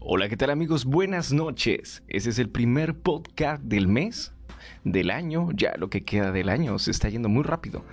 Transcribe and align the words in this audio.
Hola, 0.00 0.28
¿qué 0.28 0.36
tal 0.36 0.50
amigos? 0.50 0.84
Buenas 0.84 1.32
noches. 1.32 2.04
Ese 2.06 2.30
es 2.30 2.38
el 2.38 2.48
primer 2.48 2.94
podcast 2.94 3.60
del 3.64 3.88
mes, 3.88 4.32
del 4.84 5.10
año, 5.10 5.48
ya 5.52 5.74
lo 5.76 5.90
que 5.90 6.04
queda 6.04 6.30
del 6.30 6.50
año 6.50 6.78
se 6.78 6.92
está 6.92 7.08
yendo 7.08 7.28
muy 7.28 7.42
rápido. 7.42 7.84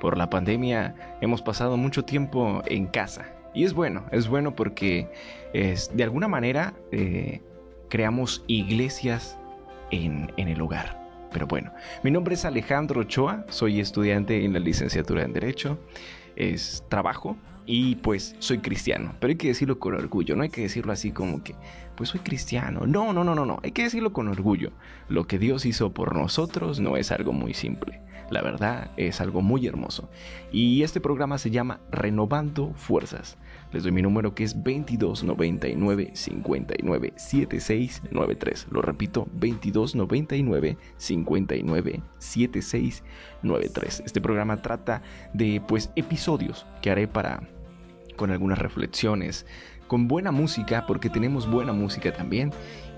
Por 0.00 0.18
la 0.18 0.28
pandemia 0.28 0.96
hemos 1.20 1.40
pasado 1.40 1.76
mucho 1.76 2.04
tiempo 2.04 2.62
en 2.66 2.86
casa. 2.86 3.32
Y 3.54 3.62
es 3.62 3.74
bueno, 3.74 4.04
es 4.10 4.26
bueno 4.26 4.56
porque 4.56 5.08
es, 5.52 5.96
de 5.96 6.02
alguna 6.02 6.26
manera 6.26 6.74
eh, 6.90 7.40
creamos 7.88 8.42
iglesias 8.48 9.38
en, 9.92 10.32
en 10.36 10.48
el 10.48 10.60
hogar. 10.60 11.00
Pero 11.32 11.46
bueno, 11.46 11.72
mi 12.02 12.10
nombre 12.10 12.34
es 12.34 12.44
Alejandro 12.44 13.02
Ochoa, 13.02 13.46
soy 13.48 13.78
estudiante 13.78 14.44
en 14.44 14.52
la 14.52 14.58
licenciatura 14.58 15.22
en 15.22 15.32
Derecho, 15.32 15.78
es 16.34 16.84
trabajo 16.88 17.36
y 17.66 17.96
pues 17.96 18.34
soy 18.38 18.58
cristiano, 18.58 19.14
pero 19.20 19.30
hay 19.30 19.36
que 19.36 19.48
decirlo 19.48 19.78
con 19.78 19.94
orgullo, 19.94 20.36
no 20.36 20.42
hay 20.42 20.50
que 20.50 20.62
decirlo 20.62 20.92
así 20.92 21.12
como 21.12 21.42
que, 21.42 21.54
pues 21.96 22.10
soy 22.10 22.20
cristiano. 22.20 22.86
No, 22.86 23.12
no, 23.12 23.24
no, 23.24 23.34
no, 23.34 23.46
no, 23.46 23.60
hay 23.62 23.72
que 23.72 23.84
decirlo 23.84 24.12
con 24.12 24.28
orgullo. 24.28 24.72
Lo 25.08 25.26
que 25.26 25.38
Dios 25.38 25.66
hizo 25.66 25.92
por 25.92 26.16
nosotros 26.16 26.80
no 26.80 26.96
es 26.96 27.12
algo 27.12 27.32
muy 27.32 27.54
simple. 27.54 28.00
La 28.32 28.40
verdad 28.40 28.90
es 28.96 29.20
algo 29.20 29.42
muy 29.42 29.66
hermoso. 29.66 30.08
Y 30.50 30.82
este 30.82 31.00
programa 31.02 31.36
se 31.36 31.50
llama 31.50 31.80
Renovando 31.90 32.72
Fuerzas. 32.76 33.36
Les 33.72 33.82
doy 33.82 33.92
mi 33.92 34.00
número 34.00 34.34
que 34.34 34.44
es 34.44 34.54
2299 34.54 36.12
59 36.14 37.12
7693. 37.14 38.68
Lo 38.70 38.80
repito, 38.80 39.28
2299 39.34 40.78
59 40.96 42.02
7693. 42.18 44.02
Este 44.06 44.20
programa 44.22 44.62
trata 44.62 45.02
de 45.34 45.60
pues 45.68 45.90
episodios 45.94 46.66
que 46.80 46.90
haré 46.90 47.06
para 47.08 47.42
con 48.22 48.30
algunas 48.30 48.60
reflexiones, 48.60 49.46
con 49.88 50.06
buena 50.06 50.30
música, 50.30 50.86
porque 50.86 51.10
tenemos 51.10 51.50
buena 51.50 51.72
música 51.72 52.12
también. 52.12 52.52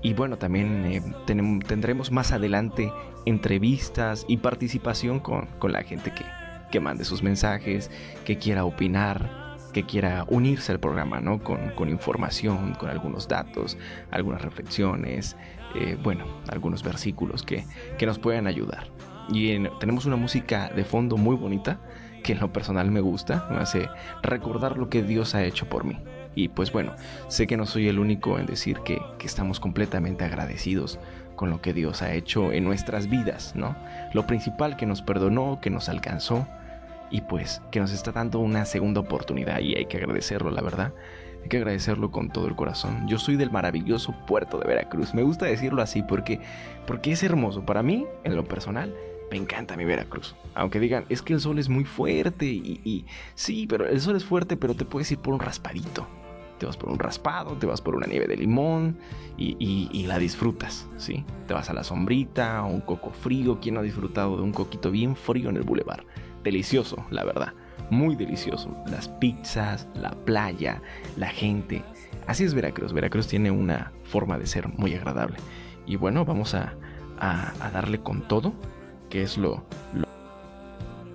Y 0.00 0.14
bueno, 0.14 0.38
también 0.38 0.84
eh, 0.86 1.02
tendremos 1.26 2.12
más 2.12 2.30
adelante 2.30 2.92
entrevistas 3.26 4.24
y 4.28 4.36
participación 4.36 5.18
con, 5.18 5.46
con 5.58 5.72
la 5.72 5.82
gente 5.82 6.12
que, 6.14 6.24
que, 6.70 6.78
mande 6.78 7.04
sus 7.04 7.20
mensajes, 7.24 7.90
que 8.24 8.38
quiera 8.38 8.64
opinar, 8.64 9.56
que 9.72 9.82
quiera 9.82 10.24
unirse 10.28 10.70
al 10.70 10.78
programa, 10.78 11.18
¿no? 11.18 11.42
Con, 11.42 11.70
con 11.70 11.88
información, 11.88 12.74
con 12.74 12.88
algunos 12.88 13.26
datos, 13.26 13.76
algunas 14.12 14.42
reflexiones, 14.42 15.36
eh, 15.74 15.98
bueno, 16.00 16.26
algunos 16.46 16.84
versículos 16.84 17.42
que, 17.42 17.64
que 17.98 18.06
nos 18.06 18.20
puedan 18.20 18.46
ayudar. 18.46 18.86
Y 19.28 19.58
tenemos 19.80 20.06
una 20.06 20.16
música 20.16 20.70
de 20.74 20.84
fondo 20.84 21.16
muy 21.16 21.36
bonita 21.36 21.78
que 22.22 22.32
en 22.32 22.40
lo 22.40 22.52
personal 22.52 22.90
me 22.90 23.00
gusta, 23.00 23.46
me 23.50 23.58
hace 23.58 23.88
recordar 24.22 24.76
lo 24.76 24.88
que 24.88 25.02
Dios 25.02 25.34
ha 25.34 25.44
hecho 25.44 25.68
por 25.68 25.84
mí. 25.84 25.98
Y 26.34 26.48
pues 26.48 26.72
bueno, 26.72 26.94
sé 27.28 27.46
que 27.46 27.56
no 27.56 27.66
soy 27.66 27.88
el 27.88 27.98
único 27.98 28.38
en 28.38 28.46
decir 28.46 28.78
que, 28.84 29.00
que, 29.18 29.26
estamos 29.26 29.60
completamente 29.60 30.24
agradecidos 30.24 30.98
con 31.36 31.50
lo 31.50 31.60
que 31.60 31.72
Dios 31.72 32.02
ha 32.02 32.12
hecho 32.12 32.52
en 32.52 32.64
nuestras 32.64 33.08
vidas, 33.08 33.54
¿no? 33.56 33.76
Lo 34.12 34.26
principal 34.26 34.76
que 34.76 34.86
nos 34.86 35.02
perdonó, 35.02 35.58
que 35.60 35.70
nos 35.70 35.88
alcanzó 35.88 36.46
y 37.10 37.22
pues 37.22 37.62
que 37.70 37.80
nos 37.80 37.92
está 37.92 38.12
dando 38.12 38.38
una 38.38 38.64
segunda 38.64 39.00
oportunidad 39.00 39.60
y 39.60 39.74
hay 39.74 39.86
que 39.86 39.96
agradecerlo, 39.96 40.50
la 40.50 40.62
verdad. 40.62 40.92
Hay 41.42 41.48
que 41.48 41.56
agradecerlo 41.58 42.10
con 42.10 42.30
todo 42.30 42.46
el 42.46 42.56
corazón. 42.56 43.06
Yo 43.06 43.18
soy 43.18 43.36
del 43.36 43.50
maravilloso 43.50 44.14
puerto 44.26 44.58
de 44.58 44.66
Veracruz. 44.66 45.14
Me 45.14 45.22
gusta 45.22 45.46
decirlo 45.46 45.82
así 45.82 46.02
porque, 46.02 46.40
porque 46.86 47.12
es 47.12 47.22
hermoso. 47.22 47.64
Para 47.64 47.82
mí, 47.82 48.06
en 48.24 48.34
lo 48.34 48.44
personal, 48.44 48.94
me 49.30 49.36
encanta 49.36 49.76
mi 49.76 49.84
Veracruz. 49.84 50.34
Aunque 50.54 50.80
digan, 50.80 51.04
es 51.08 51.22
que 51.22 51.34
el 51.34 51.40
sol 51.40 51.58
es 51.58 51.68
muy 51.68 51.84
fuerte 51.84 52.46
y, 52.46 53.04
sí, 53.34 53.66
pero 53.66 53.86
el 53.86 54.00
sol 54.00 54.16
es 54.16 54.24
fuerte, 54.24 54.56
pero 54.56 54.74
te 54.74 54.84
puedes 54.84 55.10
ir 55.12 55.18
por 55.18 55.34
un 55.34 55.40
raspadito. 55.40 56.06
Te 56.58 56.66
vas 56.66 56.76
por 56.76 56.88
un 56.90 56.98
raspado, 56.98 57.52
te 57.52 57.66
vas 57.66 57.80
por 57.80 57.94
una 57.94 58.06
nieve 58.06 58.26
de 58.26 58.36
limón 58.36 58.98
y, 59.36 60.04
la 60.06 60.18
disfrutas, 60.18 60.88
¿sí? 60.96 61.24
Te 61.46 61.54
vas 61.54 61.70
a 61.70 61.74
la 61.74 61.84
sombrita, 61.84 62.62
un 62.62 62.80
coco 62.80 63.10
frío. 63.10 63.60
¿Quién 63.60 63.74
no 63.74 63.80
ha 63.80 63.84
disfrutado 63.84 64.36
de 64.36 64.42
un 64.42 64.52
coquito 64.52 64.90
bien 64.90 65.14
frío 65.14 65.50
en 65.50 65.56
el 65.56 65.62
bulevar? 65.62 66.04
Delicioso, 66.42 67.04
la 67.10 67.24
verdad. 67.24 67.52
Muy 67.90 68.16
delicioso. 68.16 68.76
Las 68.86 69.08
pizzas, 69.08 69.86
la 69.94 70.10
playa, 70.10 70.82
la 71.16 71.28
gente. 71.28 71.84
Así 72.26 72.42
es 72.42 72.54
Veracruz. 72.54 72.92
Veracruz 72.92 73.28
tiene 73.28 73.52
una 73.52 73.92
forma 74.02 74.36
de 74.38 74.46
ser 74.46 74.68
muy 74.68 74.94
agradable. 74.94 75.36
Y 75.86 75.94
bueno, 75.94 76.24
vamos 76.24 76.54
a 76.54 76.74
darle 77.72 78.00
con 78.00 78.26
todo 78.26 78.52
que 79.08 79.22
es 79.22 79.38
lo, 79.38 79.64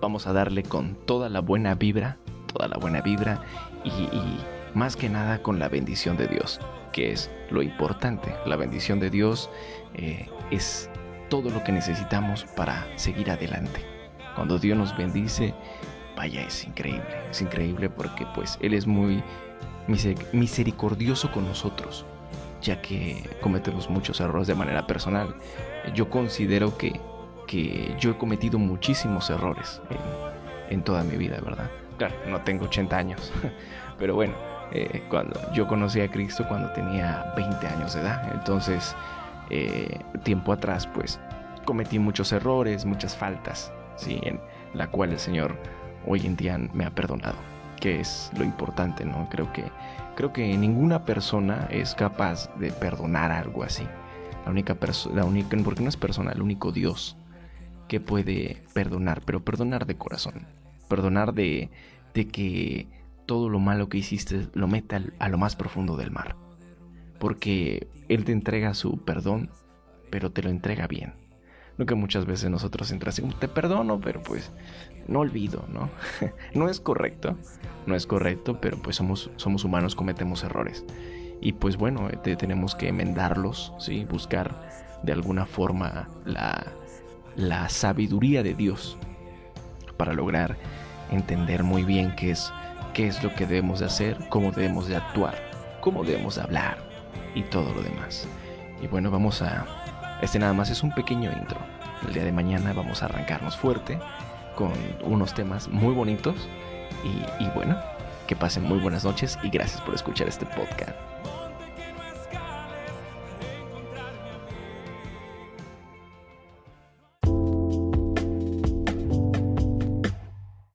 vamos 0.00 0.26
a 0.26 0.32
darle 0.32 0.62
con 0.62 0.94
toda 1.06 1.28
la 1.28 1.40
buena 1.40 1.74
vibra, 1.74 2.18
toda 2.52 2.68
la 2.68 2.76
buena 2.76 3.00
vibra 3.00 3.42
y, 3.84 3.88
y, 3.88 4.44
más 4.74 4.96
que 4.96 5.08
nada 5.08 5.40
con 5.40 5.58
la 5.58 5.68
bendición 5.68 6.16
de 6.16 6.26
Dios, 6.26 6.60
que 6.92 7.12
es 7.12 7.30
lo 7.50 7.62
importante. 7.62 8.34
La 8.44 8.56
bendición 8.56 8.98
de 9.00 9.08
Dios 9.08 9.48
eh, 9.94 10.28
es 10.50 10.90
todo 11.28 11.50
lo 11.50 11.62
que 11.64 11.72
necesitamos 11.72 12.44
para 12.56 12.86
seguir 12.96 13.30
adelante. 13.30 13.84
Cuando 14.34 14.58
Dios 14.58 14.76
nos 14.76 14.96
bendice, 14.96 15.54
vaya, 16.16 16.42
es 16.42 16.64
increíble, 16.64 17.06
es 17.30 17.40
increíble 17.40 17.88
porque 17.88 18.26
pues 18.34 18.58
Él 18.60 18.74
es 18.74 18.86
muy 18.86 19.22
misericordioso 20.32 21.30
con 21.30 21.46
nosotros, 21.46 22.04
ya 22.60 22.82
que 22.82 23.22
cometemos 23.40 23.88
muchos 23.88 24.20
errores 24.20 24.48
de 24.48 24.54
manera 24.54 24.86
personal. 24.86 25.34
Yo 25.94 26.10
considero 26.10 26.76
que 26.76 27.00
que 27.54 27.94
yo 28.00 28.10
he 28.10 28.16
cometido 28.16 28.58
muchísimos 28.58 29.30
errores 29.30 29.80
en, 29.88 30.74
en, 30.74 30.82
toda 30.82 31.04
mi 31.04 31.16
vida, 31.16 31.38
¿verdad? 31.40 31.70
Claro, 31.98 32.16
no 32.26 32.40
tengo 32.40 32.64
80 32.64 32.96
años, 32.96 33.32
pero 33.98 34.16
bueno, 34.16 34.34
eh, 34.72 35.04
cuando 35.08 35.40
yo 35.52 35.68
conocí 35.68 36.00
a 36.00 36.10
Cristo 36.10 36.44
cuando 36.48 36.68
tenía 36.72 37.32
20 37.36 37.64
años 37.68 37.94
de 37.94 38.00
edad, 38.00 38.28
entonces 38.34 38.96
eh, 39.50 40.00
tiempo 40.24 40.52
atrás 40.52 40.88
pues 40.88 41.20
cometí 41.64 42.00
muchos 42.00 42.32
errores, 42.32 42.84
muchas 42.84 43.16
faltas, 43.16 43.72
¿sí? 43.94 44.18
En 44.24 44.40
la 44.72 44.88
cual 44.88 45.12
el 45.12 45.20
Señor 45.20 45.56
hoy 46.08 46.26
en 46.26 46.34
día 46.34 46.58
me 46.58 46.84
ha 46.84 46.90
perdonado, 46.90 47.36
que 47.80 48.00
es 48.00 48.32
lo 48.36 48.42
importante, 48.42 49.04
¿no? 49.04 49.28
Creo 49.30 49.52
que, 49.52 49.64
creo 50.16 50.32
que 50.32 50.56
ninguna 50.56 51.04
persona 51.04 51.68
es 51.70 51.94
capaz 51.94 52.52
de 52.56 52.72
perdonar 52.72 53.30
algo 53.30 53.62
así. 53.62 53.86
La 54.44 54.50
única 54.50 54.74
persona, 54.74 55.14
la 55.14 55.24
única, 55.24 55.56
porque 55.64 55.84
no 55.84 55.88
es 55.88 55.96
persona, 55.96 56.32
el 56.32 56.42
único 56.42 56.72
Dios 56.72 57.16
puede 58.00 58.62
perdonar, 58.72 59.22
pero 59.24 59.44
perdonar 59.44 59.86
de 59.86 59.96
corazón. 59.96 60.46
Perdonar 60.88 61.34
de, 61.34 61.70
que 62.12 62.86
todo 63.26 63.48
lo 63.48 63.58
malo 63.58 63.88
que 63.88 63.98
hiciste 63.98 64.48
lo 64.54 64.68
meta 64.68 65.02
a 65.18 65.28
lo 65.28 65.38
más 65.38 65.56
profundo 65.56 65.96
del 65.96 66.10
mar. 66.10 66.36
Porque 67.18 67.88
Él 68.08 68.24
te 68.24 68.32
entrega 68.32 68.74
su 68.74 68.98
perdón, 68.98 69.50
pero 70.10 70.30
te 70.30 70.42
lo 70.42 70.50
entrega 70.50 70.86
bien. 70.86 71.14
Lo 71.76 71.86
que 71.86 71.94
muchas 71.94 72.24
veces 72.24 72.50
nosotros 72.50 72.92
entras 72.92 73.20
te 73.40 73.48
perdono, 73.48 74.00
pero 74.00 74.22
pues 74.22 74.52
no 75.08 75.20
olvido, 75.20 75.64
¿no? 75.72 75.90
no 76.54 76.68
es 76.68 76.80
correcto, 76.80 77.36
no 77.86 77.96
es 77.96 78.06
correcto, 78.06 78.60
pero 78.60 78.76
pues 78.78 78.96
somos, 78.96 79.30
somos 79.36 79.64
humanos, 79.64 79.96
cometemos 79.96 80.44
errores. 80.44 80.84
Y 81.40 81.52
pues 81.52 81.76
bueno, 81.76 82.08
te, 82.22 82.36
tenemos 82.36 82.74
que 82.76 82.88
enmendarlos, 82.88 83.72
¿sí? 83.78 84.04
Buscar 84.04 84.54
de 85.02 85.12
alguna 85.12 85.46
forma 85.46 86.08
la, 86.24 86.64
la 87.36 87.68
sabiduría 87.68 88.42
de 88.42 88.54
Dios 88.54 88.96
para 89.96 90.12
lograr 90.12 90.56
entender 91.10 91.62
muy 91.62 91.84
bien 91.84 92.14
qué 92.16 92.30
es, 92.30 92.52
qué 92.92 93.06
es 93.06 93.22
lo 93.22 93.34
que 93.34 93.46
debemos 93.46 93.80
de 93.80 93.86
hacer, 93.86 94.18
cómo 94.28 94.50
debemos 94.52 94.88
de 94.88 94.96
actuar, 94.96 95.34
cómo 95.80 96.04
debemos 96.04 96.36
de 96.36 96.42
hablar 96.42 96.78
y 97.34 97.42
todo 97.42 97.72
lo 97.72 97.82
demás. 97.82 98.28
Y 98.82 98.86
bueno, 98.86 99.10
vamos 99.10 99.42
a... 99.42 99.66
Este 100.22 100.38
nada 100.38 100.52
más 100.52 100.70
es 100.70 100.82
un 100.82 100.92
pequeño 100.92 101.30
intro. 101.32 101.58
El 102.06 102.14
día 102.14 102.24
de 102.24 102.32
mañana 102.32 102.72
vamos 102.72 103.02
a 103.02 103.06
arrancarnos 103.06 103.56
fuerte 103.56 103.98
con 104.56 104.72
unos 105.02 105.34
temas 105.34 105.68
muy 105.68 105.94
bonitos. 105.94 106.48
Y, 107.04 107.44
y 107.44 107.48
bueno, 107.54 107.76
que 108.26 108.36
pasen 108.36 108.64
muy 108.64 108.78
buenas 108.78 109.04
noches 109.04 109.38
y 109.42 109.50
gracias 109.50 109.80
por 109.82 109.94
escuchar 109.94 110.28
este 110.28 110.46
podcast. 110.46 111.13